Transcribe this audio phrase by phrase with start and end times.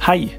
[0.00, 0.30] Hei,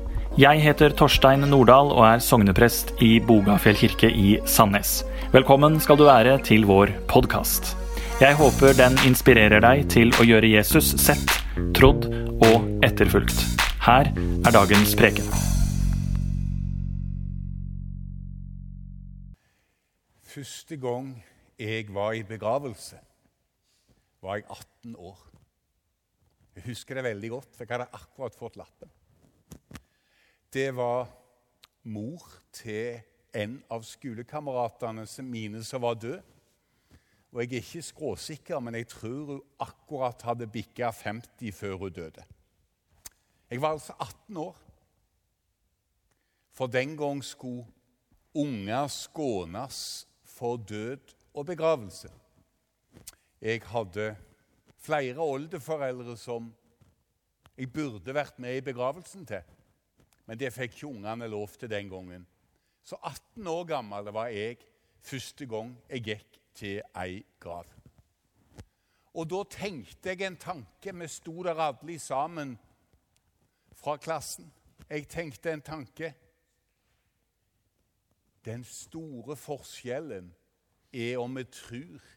[0.42, 5.04] jeg heter Torstein Nordahl og er sogneprest i Bogafjell kirke i Sandnes.
[5.36, 7.76] Velkommen skal du være til vår podkast.
[8.18, 11.36] Jeg håper den inspirerer deg til å gjøre Jesus sett,
[11.78, 12.08] trodd
[12.42, 13.38] og etterfulgt.
[13.86, 15.30] Her er dagens preken.
[20.26, 21.12] Første gang
[21.62, 22.98] jeg var i begravelse,
[24.26, 25.22] var jeg 18 år.
[26.58, 28.90] Jeg husker det veldig godt, for jeg hadde akkurat fått lappen.
[30.54, 31.08] Det var
[31.84, 33.00] mor til
[33.34, 36.20] en av skolekameratene mine som var død.
[37.32, 41.92] Og Jeg er ikke skråsikker, men jeg tror hun akkurat hadde bikka 50 før hun
[41.92, 42.24] døde.
[43.50, 44.58] Jeg var altså 18 år.
[46.52, 47.66] For den gang skulle
[48.36, 52.12] unger skånes for død og begravelse.
[53.42, 54.16] Jeg hadde
[54.78, 56.54] flere oldeforeldre som
[57.62, 59.44] jeg burde vært med i begravelsen til.
[60.26, 62.24] Men det fikk ikke ungene lov til den gangen.
[62.84, 64.58] Så 18 år gammel var jeg
[65.06, 67.70] første gang jeg gikk til ei grav.
[69.14, 70.94] Og da tenkte jeg en tanke.
[70.96, 72.56] Vi sto der alle sammen
[73.78, 74.50] fra klassen.
[74.90, 76.14] Jeg tenkte en tanke.
[78.46, 80.34] Den store forskjellen
[80.94, 82.10] er om vi tror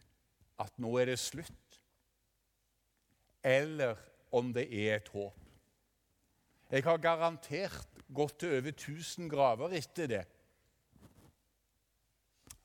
[0.65, 1.81] at nå er det slutt,
[3.45, 3.99] eller
[4.35, 5.41] om det er et håp.
[6.71, 10.25] Jeg har garantert gått til over 1000 graver etter det.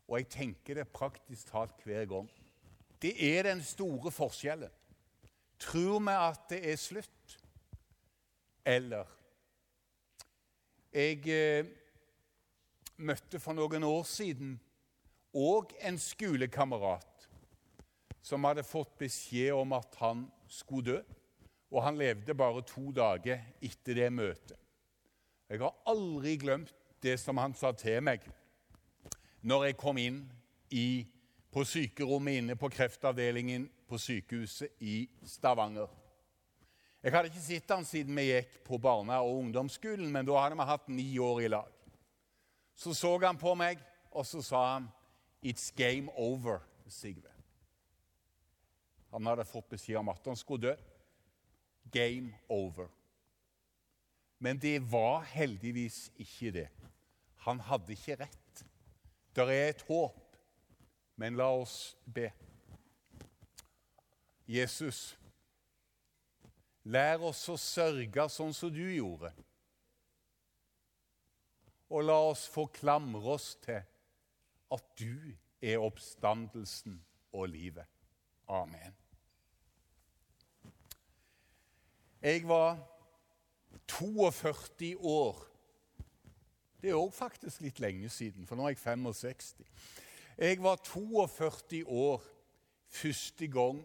[0.09, 2.29] Og jeg tenker det praktisk talt hver gang.
[3.01, 4.71] Det er den store forskjellen.
[5.59, 7.39] Tror vi at det er slutt,
[8.65, 9.15] eller
[10.93, 11.65] Jeg eh,
[12.97, 14.55] møtte for noen år siden
[15.37, 17.27] òg en skolekamerat
[18.25, 21.18] som hadde fått beskjed om at han skulle dø.
[21.69, 24.57] Og han levde bare to dager etter det møtet.
[25.49, 28.25] Jeg har aldri glemt det som han sa til meg
[29.41, 30.19] når jeg kom inn
[30.75, 31.07] i,
[31.49, 35.87] på sykerommet inne på kreftavdelingen på sykehuset i Stavanger.
[36.99, 40.59] Jeg hadde ikke sett han siden vi gikk på barne- og ungdomsskolen, men da hadde
[40.59, 41.71] vi hatt ni år i lag.
[42.75, 43.79] Så så han på meg,
[44.11, 44.89] og så sa han
[45.41, 47.29] 'It's game over', Sigve.
[49.11, 50.75] Han hadde fått beskjed om at han skulle dø.
[51.91, 52.87] Game over.
[54.39, 56.67] Men det var heldigvis ikke det.
[57.45, 58.63] Han hadde ikke rett.
[59.35, 60.37] Det er et håp,
[61.15, 62.29] men la oss be.
[64.49, 65.17] Jesus,
[66.83, 69.31] lær oss å sørge sånn som du gjorde.
[71.89, 73.83] Og la oss få klamre oss til
[74.73, 76.99] at du er oppstandelsen
[77.33, 77.85] og livet.
[78.49, 78.95] Amen.
[82.21, 82.79] Jeg var
[83.87, 85.45] 42 år.
[86.81, 89.55] Det er òg faktisk litt lenge siden, for nå er jeg 65.
[90.39, 92.23] Jeg var 42 år
[92.87, 93.81] første gang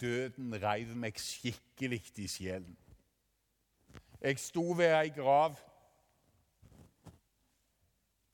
[0.00, 2.76] døden reiv meg skikkelig i sjelen.
[4.20, 5.56] Jeg sto ved ei grav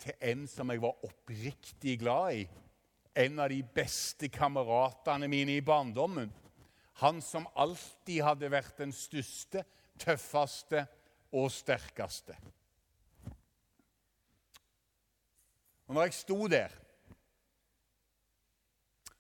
[0.03, 2.47] til en som jeg var oppriktig glad i.
[3.23, 6.31] En av de beste kameratene mine i barndommen.
[7.01, 9.65] Han som alltid hadde vært den største,
[9.99, 10.85] tøffeste
[11.33, 12.37] og sterkeste.
[15.89, 16.75] Og når jeg sto der,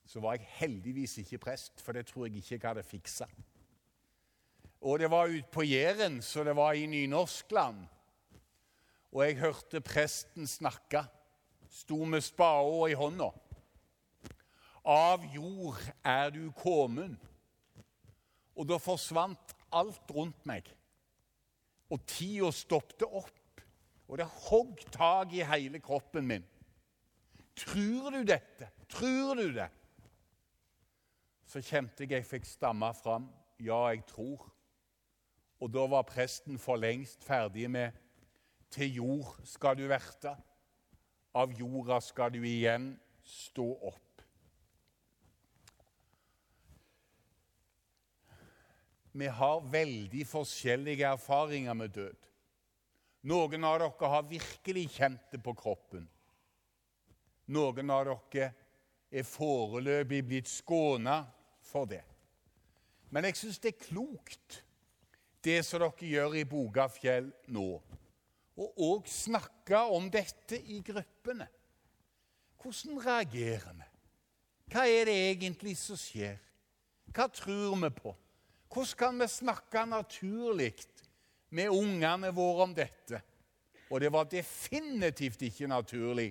[0.06, 3.26] så var jeg heldigvis ikke prest, for det tror jeg ikke jeg hadde fiksa.
[4.82, 7.86] Og det var ute på Jæren, så det var i Nynorskland.
[9.12, 11.04] Og jeg hørte presten snakke,
[11.70, 13.30] sto med spada i hånda.
[14.84, 17.16] Av jord er du kommet.
[18.56, 20.66] Og da forsvant alt rundt meg.
[21.92, 23.62] Og tida stoppet opp,
[24.08, 26.44] og det hogg tak i hele kroppen min.
[27.56, 28.68] Tror du dette?
[28.88, 29.68] Tror du det?
[31.48, 33.28] Så kjente jeg jeg fikk stamme fram.
[33.60, 34.48] Ja, jeg tror.
[35.60, 37.92] Og da var presten for lengst ferdig med
[38.72, 40.32] Til jord skal du verte,
[41.36, 42.94] av jorda skal du igjen
[43.24, 44.11] stå opp.
[49.12, 52.28] Vi har veldig forskjellige erfaringer med død.
[53.28, 56.08] Noen av dere har virkelig kjent det på kroppen.
[57.52, 58.48] Noen av dere
[59.12, 61.20] er foreløpig blitt skåna
[61.62, 62.02] for det.
[63.12, 64.62] Men jeg syns det er klokt,
[65.44, 67.68] det som dere gjør i Bogafjell nå.
[68.62, 71.46] Og òg snakke om dette i gruppene.
[72.62, 73.88] Hvordan reagerer vi?
[74.72, 76.38] Hva er det egentlig som skjer?
[77.12, 78.14] Hva tror vi på?
[78.72, 80.72] Hvordan kan vi snakke naturlig
[81.52, 83.20] med ungene våre om dette.
[83.92, 86.30] Og det var definitivt ikke naturlig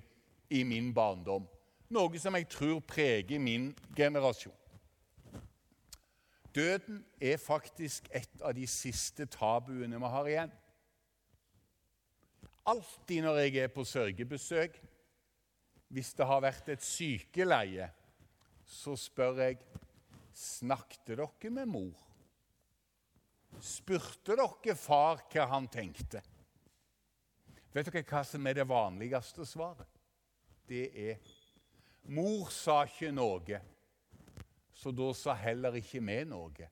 [0.49, 1.45] i min barndom.
[1.93, 4.57] Noe som jeg tror preger min generasjon.
[6.55, 10.55] Døden er faktisk et av de siste tabuene vi har igjen.
[12.67, 14.75] Alltid når jeg er på sørgebesøk,
[15.91, 17.87] hvis det har vært et sykeleie,
[18.65, 19.61] så spør jeg
[20.31, 22.10] Snakket dere med mor?
[23.61, 26.23] Spurte dere far hva han tenkte?
[27.71, 29.87] Vet dere hva som er det vanligste svaret?
[30.67, 31.21] Det er
[32.09, 33.59] Mor sa ikke noe,
[34.73, 36.69] så da sa heller ikke vi noe.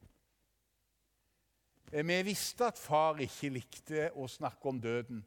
[1.89, 5.21] Vi visste at far ikke likte å snakke om døden,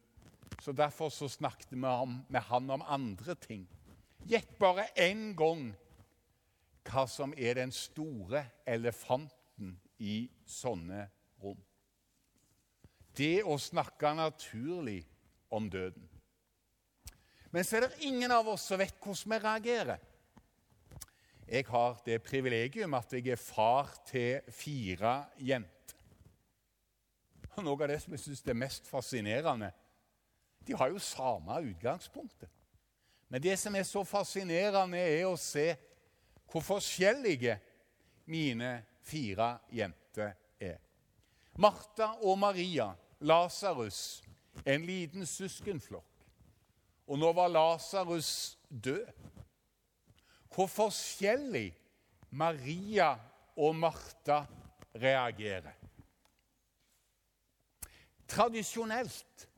[0.59, 3.62] så derfor så snakket vi med han om andre ting.
[4.26, 5.70] Gjett bare én gang
[6.91, 11.06] hva som er den store elefanten i sånne
[11.42, 11.58] rom.
[13.16, 15.02] Det å snakke naturlig
[15.52, 16.08] om døden.
[17.52, 20.08] Men så er det ingen av oss som vet hvordan vi reagerer.
[21.52, 25.98] Jeg har det privilegium at jeg er far til fire jenter.
[27.52, 29.68] Og Noe av det som jeg syns er mest fascinerende
[30.64, 32.48] De har jo samme utgangspunktet.
[33.28, 35.72] Men det som er så fascinerende, er å se
[36.52, 37.56] hvor forskjellige
[38.30, 38.70] mine
[39.02, 40.78] fire jenter er.
[41.58, 44.22] Martha og Maria, Lasarus,
[44.66, 46.08] en liten søskenflokk.
[47.06, 49.06] Og nå var Lasarus død.
[50.52, 51.72] Hvor forskjellig
[52.31, 53.14] Maria
[53.56, 54.43] og Martha
[54.94, 55.72] reagerer.
[58.28, 59.49] Tradisjonelt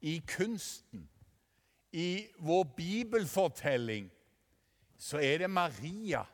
[0.00, 1.08] i kunsten,
[1.92, 4.08] i vår bibelfortelling,
[4.96, 6.24] så er det Maria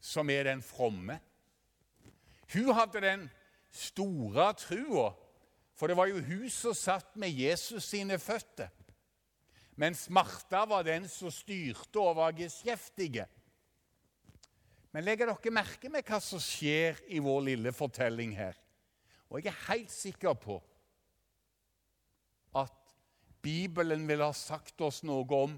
[0.00, 1.18] som er den fromme.
[2.52, 3.28] Hun hadde den
[3.70, 5.10] store trua,
[5.74, 8.68] for det var jo hun som satt med Jesus sine føtter.
[9.80, 13.24] Mens Martha var den som styrte og var geskjeftige.
[14.92, 18.58] Men legger dere merke med hva som skjer i vår lille fortelling her?
[19.30, 20.58] Og jeg er helt sikker på
[22.58, 22.76] at
[23.40, 25.54] Bibelen vil ha sagt oss noe om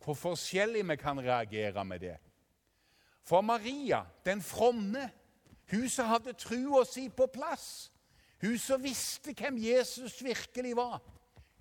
[0.00, 2.16] hvor forskjellig vi kan reagere med det.
[3.26, 5.08] For Maria, den fromme,
[5.70, 7.90] hun som hadde trua si på plass,
[8.42, 11.00] hun som visste hvem Jesus virkelig var,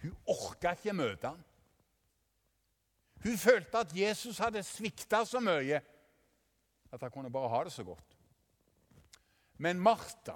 [0.04, 1.44] hun orka ikke møte ham.
[3.24, 5.80] Hun følte at Jesus hadde svikta så mye
[6.94, 8.18] at han kunne bare ha det så godt.
[9.58, 10.36] Men Martha,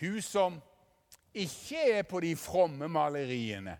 [0.00, 0.60] hun som
[1.34, 3.78] ikke er på de fromme maleriene,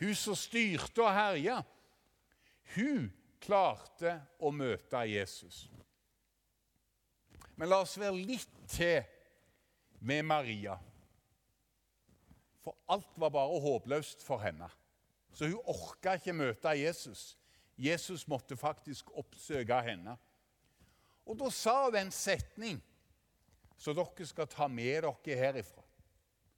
[0.00, 1.58] hun som styrte og herja,
[2.76, 3.10] hun
[3.42, 5.66] klarte å møte Jesus.
[7.58, 9.02] Men la oss være litt til
[10.06, 10.76] med Maria.
[12.62, 14.68] For alt var bare håpløst for henne.
[15.34, 17.32] Så hun orka ikke møte Jesus.
[17.78, 20.14] Jesus måtte faktisk oppsøke henne.
[21.26, 22.78] Og da sa hun en setning
[23.78, 25.82] som dere skal ta med dere herifra.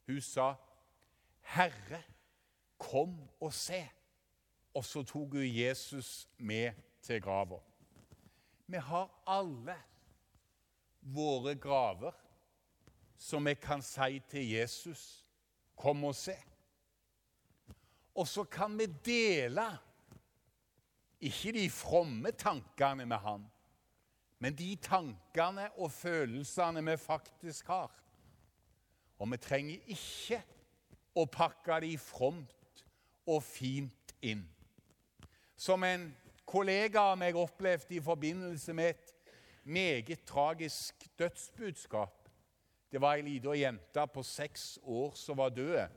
[0.06, 0.54] Hun sa,
[1.40, 2.02] 'Herre,
[2.78, 3.90] kom og se.'
[4.74, 6.72] Og så tok hun Jesus med
[7.02, 7.58] til grava.
[8.66, 9.76] Vi har alle
[11.00, 12.14] våre graver
[13.20, 15.26] som vi kan si til Jesus
[15.76, 16.44] 'Kom og se'.
[18.14, 19.78] Og så kan vi dele
[21.20, 23.46] ikke de fromme tankene med ham,
[24.38, 27.90] men de tankene og følelsene vi faktisk har.
[29.18, 30.42] Og vi trenger ikke
[31.14, 32.84] å pakke de fromt
[33.26, 34.48] og fint inn.
[35.56, 39.12] Som en kollega av meg opplevde i forbindelse med et
[39.64, 42.28] meget tragisk dødsbudskap.
[42.92, 45.88] Det var ei lita jente på seks år som var død.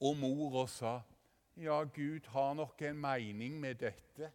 [0.00, 1.00] Og mora sa,
[1.56, 4.32] 'Ja, Gud har nok en mening med dette.'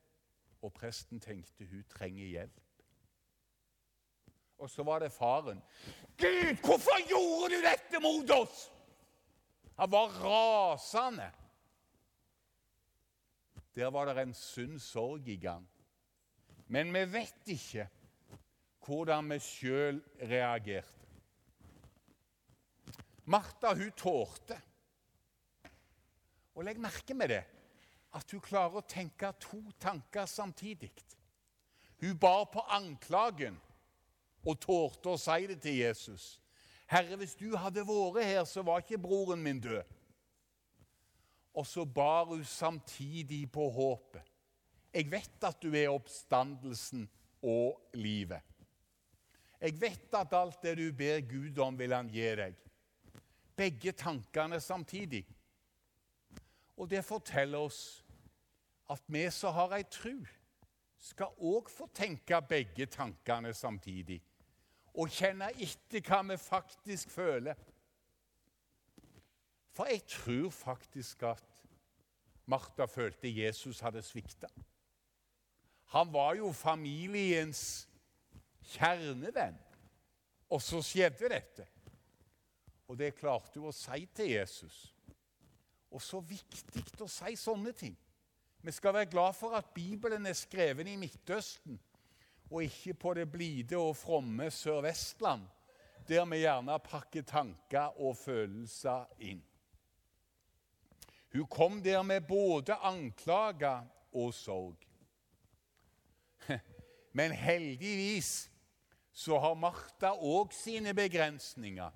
[0.62, 2.62] Og presten tenkte hun trenger hjelp.
[4.58, 5.62] Og så var det faren.
[6.18, 8.72] 'Gud, hvorfor gjorde du dette mot oss?'
[9.78, 11.32] Han var rasende.
[13.76, 15.71] Der var det en sunn sorg i gang.
[16.72, 17.88] Men vi vet ikke
[18.86, 20.98] hvordan vi sjøl reagerte.
[23.32, 24.58] Martha hun tålte.
[26.56, 27.44] Og legg merke med det
[28.18, 30.92] at hun klarer å tenke to tanker samtidig.
[32.02, 33.60] Hun bar på anklagen
[34.42, 36.40] og tålte å si det til Jesus.
[36.88, 39.84] 'Herre, hvis du hadde vært her, så var ikke broren min død.'
[41.54, 44.31] Og så bar hun samtidig på håpet.
[44.94, 47.10] 'Jeg vet at du er oppstandelsen
[47.42, 48.42] og livet.'
[49.62, 52.62] 'Jeg vet at alt det du ber Gud om, vil han gi deg.'
[53.62, 55.28] begge tankene samtidig.
[56.78, 58.06] Og det forteller oss
[58.90, 60.16] at vi som har ei tru,
[61.02, 64.20] skal òg få tenke begge tankene samtidig.
[64.94, 67.56] Og kjenne etter hva vi faktisk føler.
[69.72, 71.62] For jeg tror faktisk at
[72.46, 74.50] Martha følte Jesus hadde svikta.
[75.92, 77.88] Han var jo familiens
[78.74, 79.58] kjernevenn.
[80.52, 81.66] Og så skjedde dette.
[82.92, 84.78] Og det klarte hun å si til Jesus.
[85.92, 87.96] Og så viktig å si sånne ting.
[88.62, 91.80] Vi skal være glad for at Bibelen er skrevet i Midtøsten,
[92.52, 95.48] og ikke på det blide og fromme Sør-Vestland,
[96.08, 99.42] der vi gjerne pakker tanker og følelser inn.
[101.32, 104.91] Hun kom der med både anklager og sorg.
[107.18, 108.50] Men heldigvis
[109.12, 111.92] så har Martha òg sine begrensninger.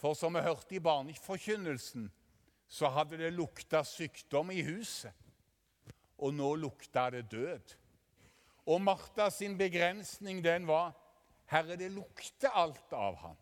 [0.00, 2.08] For som vi hørte i barneforkynnelsen,
[2.70, 5.12] så hadde det lukta sykdom i huset.
[6.20, 7.74] Og nå lukta det død.
[8.70, 10.92] Og Martha sin begrensning den var
[11.50, 13.38] Herre, det lukter alt av han.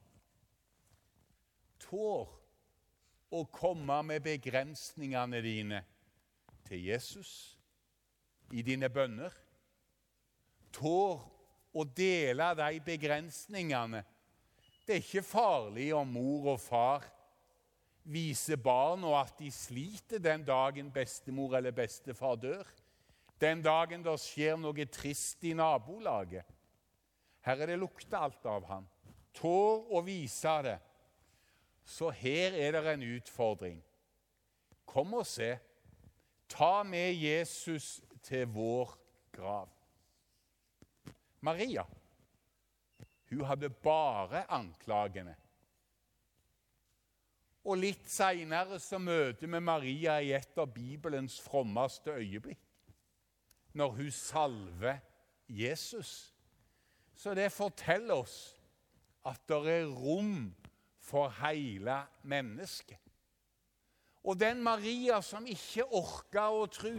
[1.83, 2.31] Tår
[3.37, 5.83] å komme med begrensningene dine
[6.65, 7.58] til Jesus
[8.53, 9.35] i dine bønner.
[10.73, 11.21] Tår
[11.75, 14.03] å dele de begrensningene.
[14.87, 17.05] Det er ikke farlig om mor og far
[18.09, 22.69] viser barna at de sliter den dagen bestemor eller bestefar dør.
[23.41, 26.47] Den dagen det skjer noe trist i nabolaget.
[27.45, 28.89] Her er det lukta alt av han.
[29.37, 30.79] Tår å vise det.
[31.89, 33.79] Så her er det en utfordring.
[34.89, 35.55] Kom og se.
[36.49, 38.93] Ta med Jesus til vår
[39.35, 39.73] grav.
[41.41, 41.85] Maria
[43.29, 45.35] hun hadde bare anklagene.
[47.69, 52.63] Og litt seinere så møter vi Maria i et av Bibelens frommeste øyeblikk,
[53.77, 55.03] når hun salver
[55.49, 56.33] Jesus.
[57.15, 58.39] Så det forteller oss
[59.29, 60.49] at det er rom
[61.05, 62.97] for hele mennesket.
[64.25, 66.97] Og den Maria som ikke orka å tro,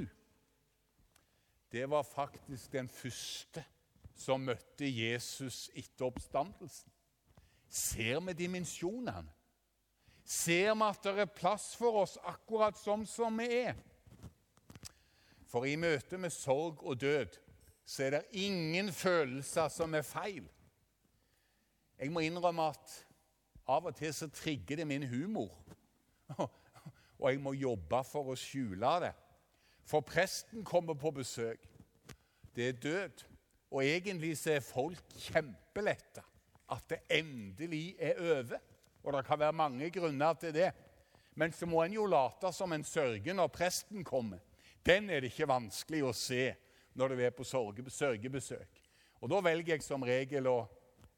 [1.72, 3.64] det var faktisk den første
[4.20, 6.92] som møtte Jesus etter oppstandelsen.
[7.70, 9.30] Ser vi dimensjonene?
[10.26, 13.78] Ser vi at det er plass for oss akkurat sånn som vi er?
[15.50, 17.38] For i møte med sorg og død
[17.90, 20.46] så er det ingen følelser som er feil.
[21.98, 22.94] Jeg må innrømme at
[23.70, 25.50] av og til så trigger det min humor.
[27.20, 29.12] Og jeg må jobbe for å skjule det.
[29.89, 31.63] For presten kommer på besøk.
[32.55, 33.24] Det er død.
[33.72, 36.22] Og egentlig så er folk kjempeletta
[36.69, 38.60] at det endelig er over.
[39.03, 40.72] Og det kan være mange grunner til det.
[41.36, 44.38] Men så må en jo late som en sørger når presten kommer.
[44.86, 46.53] Den er det ikke vanskelig å se
[46.93, 48.81] når du er på sørgebesøk.
[49.22, 50.60] Og da velger jeg som regel å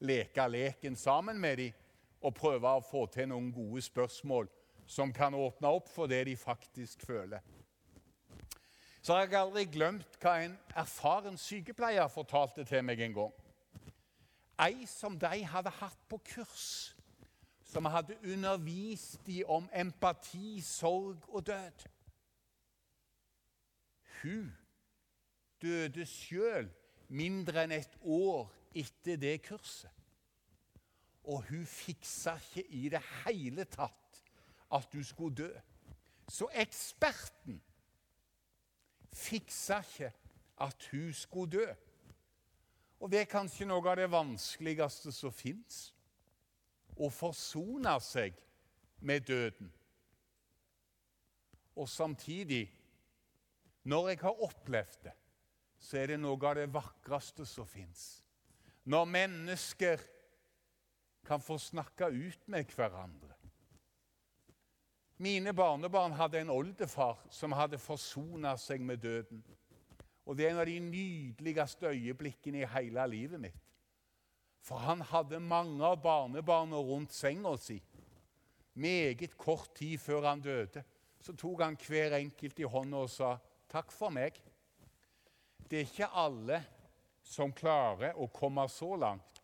[0.00, 1.80] leke leken sammen med dem
[2.22, 4.48] og prøve å få til noen gode spørsmål
[4.86, 7.42] som kan åpne opp for det de faktisk føler
[9.02, 13.32] så har jeg aldri glemt hva en erfaren sykepleier fortalte til meg en gang.
[14.62, 16.94] Ei som de hadde hatt på kurs,
[17.66, 21.86] som hadde undervist de om empati, sorg og død.
[24.22, 24.52] Hun
[25.62, 26.70] døde sjøl
[27.10, 28.46] mindre enn et år
[28.78, 29.90] etter det kurset.
[31.26, 34.22] Og hun fiksa ikke i det hele tatt
[34.72, 35.50] at du skulle dø.
[36.28, 37.58] Så eksperten
[39.12, 40.12] fiksa ikke
[40.62, 41.66] at hun skulle dø.
[43.02, 45.88] Og det er kanskje noe av det vanskeligste som fins.
[46.94, 48.36] Å forsone seg
[49.02, 49.72] med døden.
[51.74, 52.66] Og samtidig,
[53.88, 55.14] når jeg har opplevd det,
[55.82, 58.22] så er det noe av det vakreste som fins.
[58.84, 60.04] Når mennesker
[61.26, 63.31] kan få snakke ut med hverandre.
[65.22, 69.42] Mine barnebarn hadde en oldefar som hadde forsona seg med døden.
[70.26, 73.60] Og Det er en av de nydeligste øyeblikkene i hele livet mitt.
[74.62, 77.78] For han hadde mange av barnebarna rundt senga si.
[78.74, 80.82] Meget kort tid før han døde,
[81.20, 83.36] så tok han hver enkelt i hånda og sa
[83.68, 84.40] 'Takk for meg'.
[85.70, 86.64] Det er ikke alle
[87.22, 89.42] som klarer å komme så langt.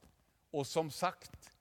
[0.52, 1.52] Og som sagt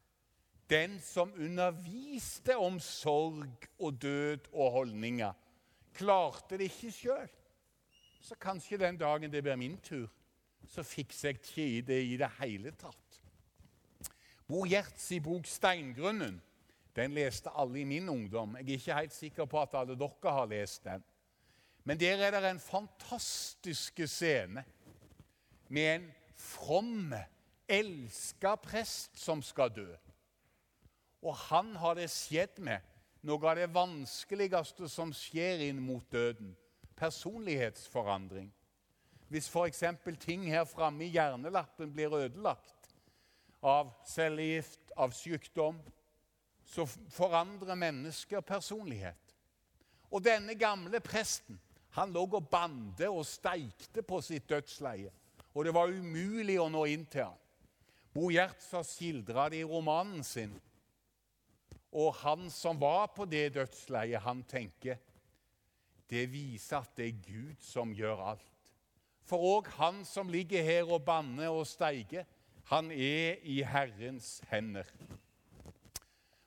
[0.70, 5.34] den som underviste om sorg og død og holdninger,
[5.94, 7.30] klarte det ikke sjøl.
[8.22, 10.10] Så kanskje den dagen det blir min tur,
[10.68, 13.22] så fikser jeg ikke det i det hele tatt.
[14.48, 16.42] Bo Gjerts i bok 'Steingrunnen'
[16.98, 18.56] Den leste alle i min ungdom.
[18.58, 21.04] Jeg er ikke helt sikker på at alle dere har lest den.
[21.84, 24.64] Men der er det en fantastisk scene
[25.70, 27.14] med en from,
[27.68, 29.96] elska prest som skal dø.
[31.24, 32.84] Og han har det skjedd med
[33.26, 36.54] noe av det vanskeligste som skjer inn mot døden
[36.98, 38.50] personlighetsforandring.
[39.28, 39.84] Hvis f.eks.
[40.20, 42.92] ting her framme i hjernelappen blir ødelagt
[43.62, 45.80] av cellegift, av sykdom,
[46.66, 49.36] så forandrer mennesker personlighet.
[50.12, 51.60] Og denne gamle presten
[51.98, 55.12] han lå og bande og steikte på sitt dødsleie.
[55.54, 57.40] Og det var umulig å nå inn til ham.
[58.14, 60.54] Bo Gjertz skildra det i romanen sin.
[61.92, 65.00] Og han som var på det dødsleiet, han tenker
[66.08, 68.72] det viser at det er Gud som gjør alt.
[69.28, 72.24] For òg han som ligger her og banner og steiger,
[72.72, 74.88] han er i Herrens hender.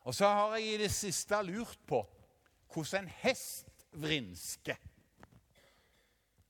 [0.08, 2.00] Og så har jeg i det siste lurt på
[2.72, 4.78] hvordan en hest vrinsker.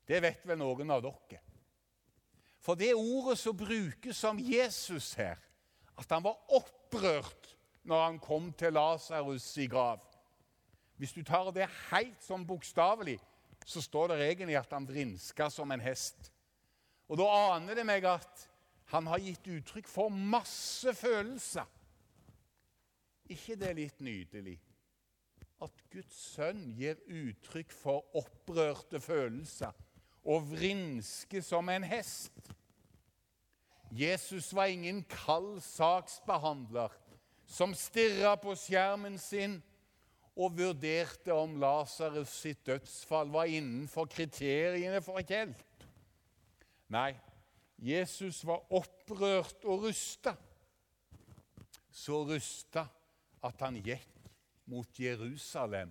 [0.07, 1.41] Det vet vel noen av dere.
[2.61, 5.39] For det ordet som brukes om Jesus her,
[5.99, 10.05] at han var opprørt når han kom til Lasarus i grav
[11.01, 13.17] hvis du tar det helt sånn bokstavelig,
[13.65, 16.29] så står det egentlig at han vrinska som en hest.
[17.09, 18.43] Og da aner det meg at
[18.93, 21.65] han har gitt uttrykk for masse følelser.
[23.31, 24.59] ikke det litt nydelig?
[25.63, 29.73] At Guds sønn gir uttrykk for opprørte følelser
[30.29, 32.53] og vrinsker som en hest.
[33.91, 36.93] Jesus var ingen kald saksbehandler
[37.51, 39.59] som stirra på skjermen sin
[40.39, 45.67] og vurderte om Lasarus sitt dødsfall var innenfor kriteriene for et hjelp.
[46.95, 47.11] Nei,
[47.81, 50.37] Jesus var opprørt og rusta.
[51.91, 52.87] Så rusta
[53.43, 54.07] at han gikk
[54.71, 55.91] mot Jerusalem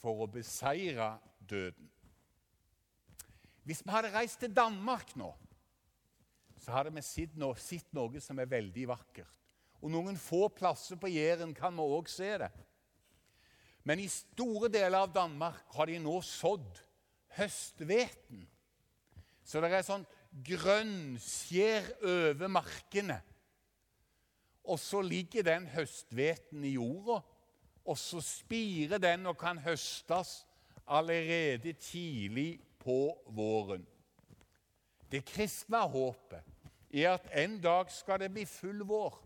[0.00, 1.88] for å beseire døden.
[3.64, 5.30] Hvis vi hadde reist til Danmark nå,
[6.60, 9.36] så hadde vi sett noe som er veldig vakkert.
[9.80, 12.50] Og noen få plasser på Jæren kan vi òg se det.
[13.84, 16.82] Men i store deler av Danmark har de nå sådd
[17.38, 18.44] høstveten.
[19.44, 20.04] Så det er sånn
[20.46, 23.18] grønnskjær over markene.
[24.68, 27.22] Og så ligger den høstveten i jorda,
[27.88, 30.42] og så spirer den og kan høstes
[30.84, 33.00] allerede tidlig på
[33.34, 33.86] våren.
[35.10, 36.46] Det kristne håpet
[36.92, 39.16] er at en dag skal det bli full vår.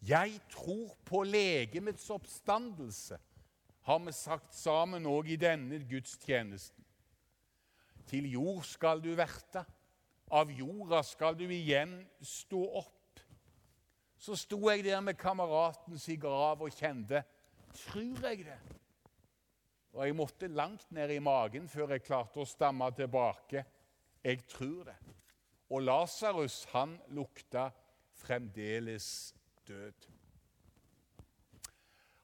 [0.00, 3.18] Jeg tror på legemets oppstandelse
[3.84, 6.84] har vi sagt sammen òg i denne gudstjenesten.
[8.08, 9.62] Til jord skal du verte,
[10.30, 13.20] av jorda skal du igjen stå opp.
[14.20, 17.24] Så sto jeg der med kameraten sin grav og kjente
[17.70, 18.58] Tror jeg det?
[19.94, 23.62] Og jeg måtte langt ned i magen før jeg klarte å stamme tilbake.
[24.22, 24.96] Jeg tror det.
[25.70, 27.68] Og Lasarus, han lukta
[28.20, 29.06] fremdeles
[29.70, 30.08] død.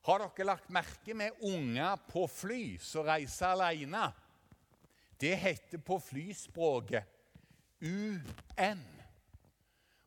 [0.07, 4.05] Har dere lagt merke med unger på fly som reiser alene?
[5.19, 7.09] Det heter på flyspråket
[7.83, 8.85] UN.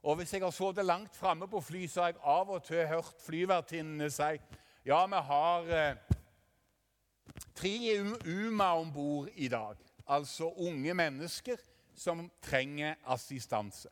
[0.04, 2.88] Og Hvis jeg har sittet langt framme på fly, så har jeg av og til
[2.88, 4.39] hørt flyvertinnene si
[4.88, 6.15] ja, vi har eh,
[7.54, 7.75] tre
[8.25, 9.75] UMA om bord i dag.
[10.08, 11.60] Altså unge mennesker
[11.95, 13.89] som trenger assistanse.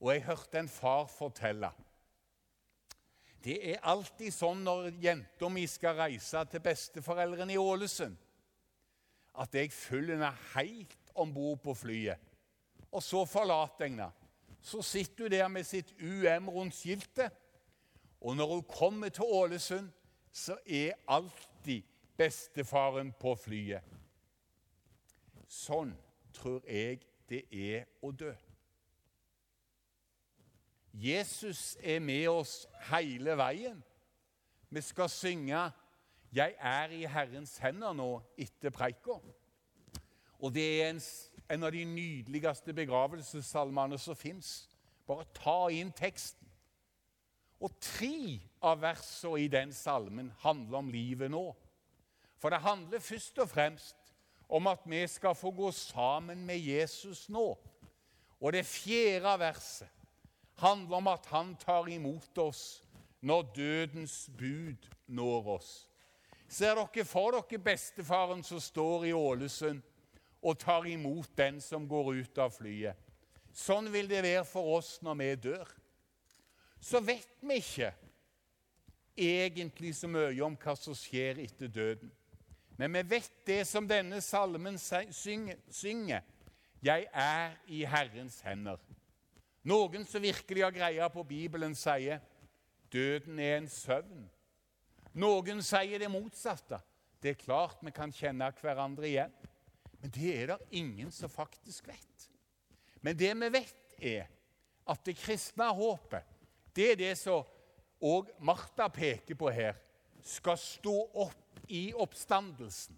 [0.00, 1.72] Og jeg hørte en far fortelle
[3.44, 8.16] det er alltid sånn når jenta mi skal reise til besteforeldrene i Ålesund,
[9.38, 12.18] at jeg følger henne helt om bord på flyet.
[12.90, 14.08] Og så forlater jeg henne.
[14.60, 17.30] Så sitter hun der med sitt UM rundt skiltet.
[18.20, 19.90] Og når hun kommer til Ålesund,
[20.32, 21.86] så er alltid
[22.18, 23.84] bestefaren på flyet.
[25.48, 25.94] Sånn
[26.34, 28.32] tror jeg det er å dø.
[30.98, 33.84] Jesus er med oss hele veien.
[34.70, 35.70] Vi skal synge
[36.32, 39.20] 'Jeg er i Herrens hender' nå etter preika.
[40.38, 41.00] Og det er en,
[41.50, 44.68] en av de nydeligste begravelsessalmene som fins.
[45.06, 46.48] Bare ta inn teksten.
[47.60, 51.56] Og tre av versene i den salmen handler om livet nå.
[52.38, 53.96] For det handler først og fremst
[54.48, 57.58] om at vi skal få gå sammen med Jesus nå.
[58.40, 59.97] Og det fjerde verset
[60.58, 62.82] handler om at han tar imot oss
[63.20, 65.70] når dødens bud når oss.
[66.48, 69.82] Ser dere for dere bestefaren som står i Ålesund
[70.42, 72.96] og tar imot den som går ut av flyet?
[73.52, 75.70] Sånn vil det være for oss når vi dør.
[76.80, 77.90] Så vet vi ikke
[79.18, 82.10] egentlig så mye om hva som skjer etter døden.
[82.78, 86.22] Men vi vet det som denne salmen synger.
[86.78, 88.78] Jeg er i Herrens hender.
[89.68, 92.22] Noen som virkelig har greia på Bibelen, sier
[92.92, 94.22] døden er en søvn.
[95.18, 96.78] Noen sier det motsatte.
[97.18, 99.34] Det er klart vi kan kjenne hverandre igjen,
[99.98, 102.28] men det er det ingen som faktisk vet.
[103.02, 104.28] Men det vi vet, er
[104.88, 106.24] at det kristne håpet,
[106.72, 107.42] det er det som
[107.98, 109.74] òg Martha peker på her,
[110.22, 112.96] skal stå opp i oppstandelsen.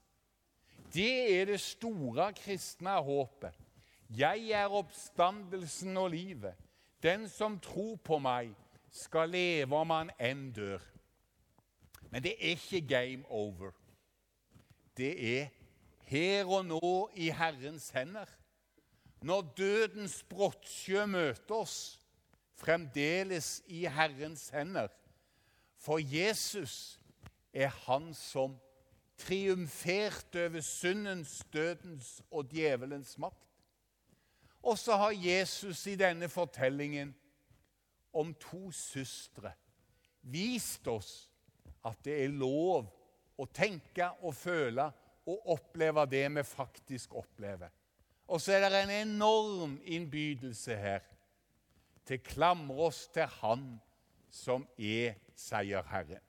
[0.93, 3.57] Det er det store kristne håpet.
[4.17, 6.55] Jeg er oppstandelsen og livet.
[7.03, 8.51] Den som tror på meg,
[8.91, 10.83] skal leve om han enn dør.
[12.11, 13.71] Men det er ikke game over.
[14.99, 15.47] Det er
[16.11, 18.27] her og nå i Herrens hender.
[19.23, 22.01] Når dødens brottsjø møter oss,
[22.59, 24.89] fremdeles i Herrens hender.
[25.79, 26.99] For Jesus
[27.55, 28.59] er han som
[29.21, 33.50] triumferte over syndens, dødens og djevelens makt.
[34.63, 37.15] Og så har Jesus i denne fortellingen
[38.13, 39.53] om to søstre
[40.21, 41.31] vist oss
[41.87, 42.89] at det er lov
[43.41, 44.91] å tenke og føle
[45.31, 47.71] og oppleve det vi faktisk opplever.
[48.29, 51.07] Og så er det en enorm innbydelse her
[52.07, 53.65] til klamre oss til Han
[54.31, 56.21] som er seierherre.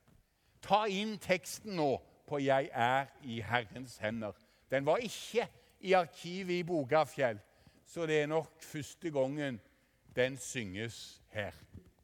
[0.61, 4.37] Ta inn teksten nå på 'Jeg er i Herrens hender'.
[4.71, 5.47] Den var ikke
[5.79, 7.39] i arkivet i Bogafjell,
[7.91, 9.61] så det er nok første gangen
[10.15, 11.51] den synges her.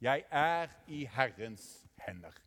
[0.02, 2.47] 'Jeg er i Herrens hender'.